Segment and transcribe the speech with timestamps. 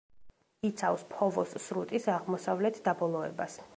[0.69, 3.61] იცავს ფოვოს სრუტის აღმოსავლეთ დაბოლოებას.